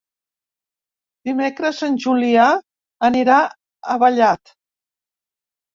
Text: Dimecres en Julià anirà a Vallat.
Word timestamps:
Dimecres 1.29 1.83
en 1.89 1.99
Julià 2.07 2.49
anirà 3.11 3.39
a 3.97 4.01
Vallat. 4.07 4.59